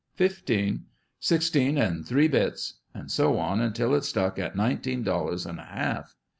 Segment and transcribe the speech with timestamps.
[0.15, 0.85] "Fifteen."
[1.19, 5.59] "Six teen and three bits," and so on until it stuck at nineteen dollars and
[5.59, 6.15] a half.